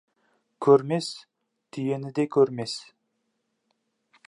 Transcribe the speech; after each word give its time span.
Көрмес 0.65 1.09
түйені 1.77 2.11
де 2.21 2.27
көрмес. 2.37 2.75